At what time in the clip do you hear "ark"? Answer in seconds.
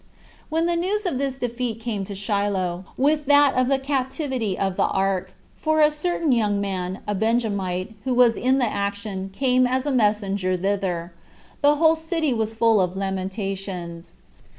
4.87-5.31